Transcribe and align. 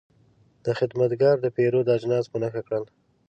دا 0.65 0.71
خدمتګر 0.79 1.35
د 1.41 1.47
پیرود 1.55 1.87
اجناس 1.95 2.25
په 2.29 2.37
نښه 2.43 2.61
کړل. 2.67 2.83